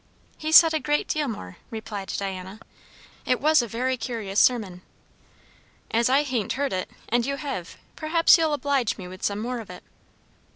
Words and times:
"He 0.39 0.51
said 0.51 0.73
a 0.73 0.79
great 0.79 1.07
deal 1.07 1.27
more," 1.27 1.57
replied 1.69 2.11
Diana. 2.17 2.59
"It 3.23 3.39
was 3.39 3.61
a 3.61 3.67
very 3.67 3.97
curious 3.97 4.39
sermon." 4.39 4.81
"As 5.91 6.09
I 6.09 6.23
hain't 6.23 6.53
heard 6.53 6.73
it, 6.73 6.89
and 7.07 7.23
you 7.23 7.35
hev', 7.37 7.77
perhaps 7.95 8.35
you'll 8.35 8.53
oblige 8.53 8.97
me 8.97 9.07
with 9.07 9.21
some 9.21 9.37
more 9.37 9.59
of 9.59 9.69
it." 9.69 9.83